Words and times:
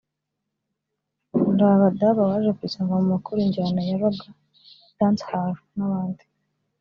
Rabadaba 1.59 2.21
waje 2.29 2.51
ku 2.57 2.61
isonga 2.67 2.93
mu 3.01 3.07
bakora 3.15 3.39
injyana 3.43 3.81
ya 3.89 3.97
Ragga/Dancehall 4.01 5.53
n'abandi 5.75 6.23